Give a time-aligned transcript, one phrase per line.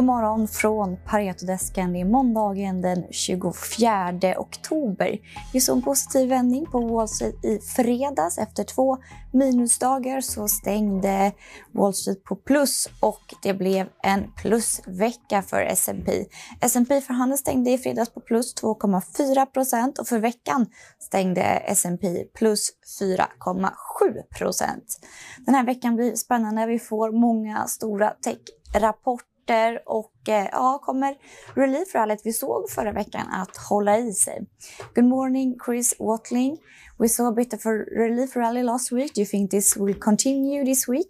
[0.00, 1.92] God morgon från Paretodesken.
[1.92, 5.18] Det är måndagen den 24 oktober.
[5.52, 8.38] Vi såg en positiv vändning på Wall Street i fredags.
[8.38, 8.96] Efter två
[9.32, 11.32] minusdagar så stängde
[11.72, 16.26] Wall Street på plus och det blev en plusvecka för S&P.
[16.60, 20.66] S&P för stängde i fredags på plus 2,4 procent och för veckan
[20.98, 22.70] stängde S&P plus
[23.00, 23.70] 4,7
[24.38, 24.98] procent.
[25.46, 26.66] Den här veckan blir spännande.
[26.66, 29.29] Vi får många stora tech-rapporter.
[29.50, 31.14] Tech-rapporter och eh, ja, kommer
[31.54, 34.46] relief-rallyt vi såg förra veckan att hålla i sig.
[34.94, 36.58] Good morning Chris Watling.
[36.98, 39.14] We saw a bit of a relief rally last week.
[39.14, 41.08] Do you think this will continue this week?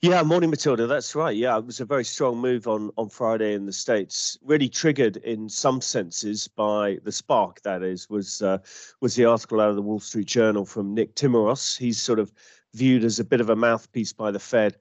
[0.00, 0.86] Yeah, morning, Matilda.
[0.86, 1.36] That's right.
[1.36, 4.38] Yeah, it was a very strong move on on Friday in the states.
[4.46, 7.60] Really triggered in some senses by the spark.
[7.62, 8.58] That is was uh,
[9.00, 11.78] was the article out of the Wall Street Journal from Nick Timiraos.
[11.78, 12.32] He's sort of
[12.74, 14.76] viewed as a bit of a mouthpiece by the Fed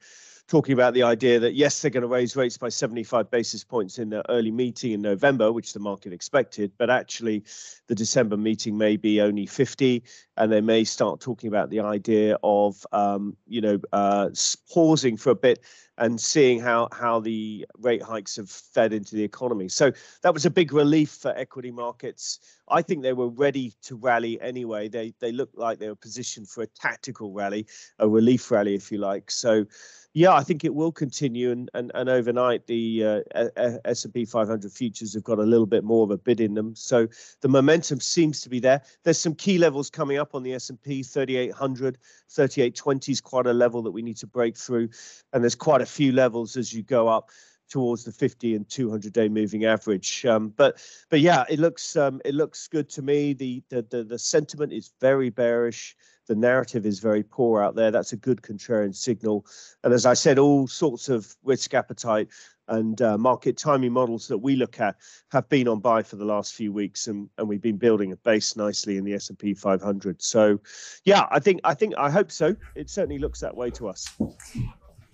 [0.47, 3.99] talking about the idea that yes, they're going to raise rates by 75 basis points
[3.99, 7.43] in the early meeting in November, which the market expected, but actually
[7.87, 10.03] the December meeting may be only 50,
[10.37, 14.29] and they may start talking about the idea of um, you know uh,
[14.71, 15.59] pausing for a bit
[15.97, 19.67] and seeing how how the rate hikes have fed into the economy.
[19.69, 22.39] So that was a big relief for equity markets.
[22.69, 24.89] I think they were ready to rally anyway.
[24.89, 27.65] They they looked like they were positioned for a tactical rally,
[27.99, 29.31] a relief rally, if you like.
[29.31, 29.65] So
[30.13, 35.13] yeah, I think it will continue, and and, and overnight the uh, S&P 500 futures
[35.13, 36.75] have got a little bit more of a bid in them.
[36.75, 37.07] So
[37.41, 38.81] the momentum seems to be there.
[39.03, 41.97] There's some key levels coming up on the S&P 3800,
[42.29, 44.89] 3820 is quite a level that we need to break through,
[45.33, 47.29] and there's quite a few levels as you go up
[47.69, 50.25] towards the 50 and 200 day moving average.
[50.25, 53.33] Um, but but yeah, it looks um, it looks good to me.
[53.33, 55.95] The, the the the sentiment is very bearish
[56.27, 57.89] the narrative is very poor out there.
[57.89, 59.45] That's a good contrarian signal.
[59.83, 62.27] And as I said, all sorts of risk appetite
[62.67, 64.97] and uh, market timing models that we look at
[65.31, 68.17] have been on buy for the last few weeks, and, and we've been building a
[68.17, 70.21] base nicely in the S&P 500.
[70.21, 70.59] So,
[71.05, 72.55] yeah, I think I think I hope so.
[72.75, 74.05] It certainly looks that way to us.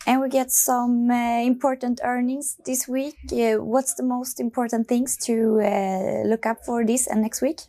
[0.05, 3.15] And we get some uh, important earnings this week.
[3.31, 7.61] Uh, what's the most important things to uh, look up for this and next week?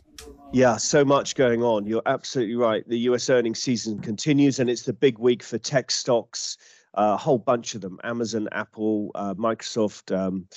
[0.51, 1.87] Yeah, so much going on.
[1.87, 2.87] You're absolutely right.
[2.87, 6.57] The US earnings season continues, and it's the big week for tech stocks.
[6.93, 10.47] Uh, a whole bunch of them Amazon, Apple, uh, Microsoft, um,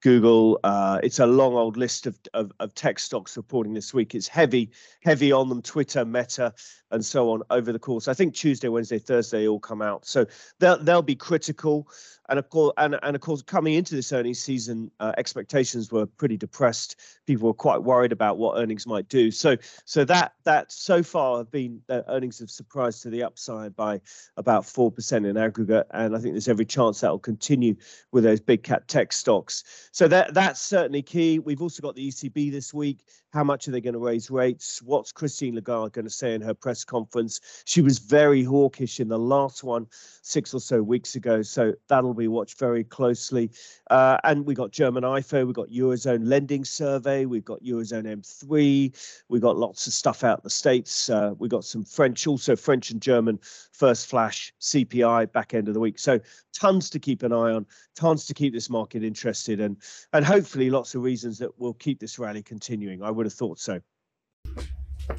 [0.00, 0.58] Google.
[0.64, 4.14] Uh, it's a long old list of, of, of, tech stocks reporting this week.
[4.14, 4.70] It's heavy,
[5.02, 6.54] heavy on them Twitter, Meta,
[6.90, 8.08] and so on over the course.
[8.08, 10.06] I think Tuesday, Wednesday, Thursday all come out.
[10.06, 10.26] So
[10.58, 11.88] they'll, they'll be critical
[12.30, 16.06] and of course, and, and of course, coming into this earnings season, uh, expectations were
[16.06, 16.94] pretty depressed.
[17.26, 19.32] People were quite worried about what earnings might do.
[19.32, 23.74] So, so that that so far have been uh, earnings have surprised to the upside
[23.74, 24.00] by
[24.36, 27.74] about four percent in aggregate, and I think there's every chance that will continue
[28.12, 29.89] with those big cap tech stocks.
[29.92, 31.40] So that that's certainly key.
[31.40, 33.04] We've also got the ECB this week.
[33.32, 34.82] How much are they going to raise rates?
[34.82, 37.62] What's Christine Lagarde going to say in her press conference?
[37.64, 42.14] She was very hawkish in the last one six or so weeks ago, so that'll
[42.14, 43.50] be watched very closely.
[43.88, 49.22] Uh, and we got German IFO, we've got Eurozone lending survey, we've got Eurozone M3,
[49.28, 51.08] we've got lots of stuff out the states.
[51.08, 53.38] Uh, we got some French, also French and German
[53.72, 55.98] first flash CPI back end of the week.
[55.98, 56.20] So
[56.52, 57.64] tons to keep an eye on,
[57.94, 59.76] tons to keep this market interested, and
[60.12, 63.02] and hopefully lots of reasons that will keep this rally continuing.
[63.02, 63.80] I would have thought so.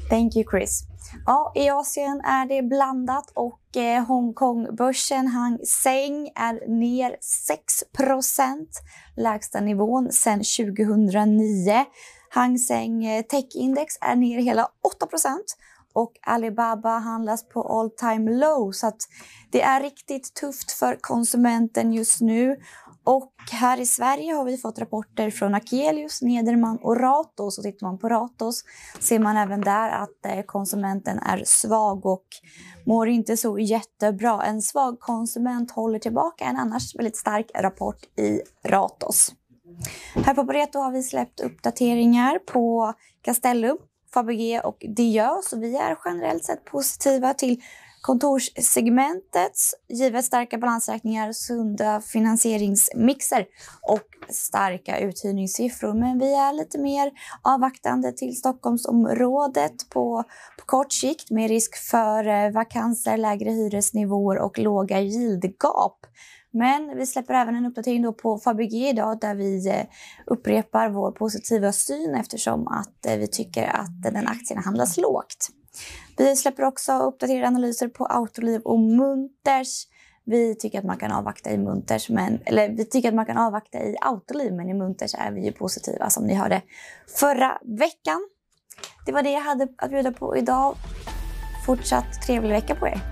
[0.08, 0.82] Thank you Chris.
[1.26, 7.16] Ja, I Asien är det blandat och eh, Hongkongbörsen Hang Seng är ner
[7.96, 8.66] 6%
[9.16, 11.84] lägsta nivån sedan 2009.
[12.30, 15.06] Hang Seng eh, Tech-index är ner hela 8
[15.92, 18.72] och Alibaba handlas på all time low.
[18.72, 19.00] Så att
[19.50, 22.56] det är riktigt tufft för konsumenten just nu.
[23.04, 27.58] Och här i Sverige har vi fått rapporter från Akelius, Nederman och Ratos.
[27.58, 28.64] Och tittar man på Ratos
[29.00, 32.26] ser man även där att eh, konsumenten är svag och
[32.86, 34.42] mår inte så jättebra.
[34.42, 39.32] En svag konsument håller tillbaka en annars väldigt stark rapport i Ratos.
[40.14, 43.78] Här på Pareto har vi släppt uppdateringar på Castellum,
[44.14, 47.62] Fabege och Diö, så vi är generellt sett positiva till
[48.02, 49.52] kontorssegmentet
[49.88, 53.46] givet starka balansräkningar, sunda finansieringsmixer
[53.82, 55.94] och starka uthyrningssiffror.
[55.94, 57.10] Men vi är lite mer
[57.42, 60.24] avvaktande till Stockholmsområdet på,
[60.58, 66.06] på kort sikt med risk för eh, vakanser, lägre hyresnivåer och låga yieldgap.
[66.52, 69.84] Men vi släpper även en uppdatering då på Fabege idag där vi eh,
[70.26, 75.48] upprepar vår positiva syn eftersom att eh, vi tycker att den aktien handlas lågt.
[76.16, 79.86] Vi släpper också uppdaterade analyser på Autoliv och Munters.
[80.24, 83.38] Vi tycker att man kan avvakta i Munters, men, eller vi tycker att man kan
[83.38, 86.62] avvakta i Autoliv, men i Munters är vi ju positiva som ni hörde
[87.18, 88.28] förra veckan.
[89.06, 90.76] Det var det jag hade att bjuda på idag.
[91.66, 93.11] Fortsatt trevlig vecka på er.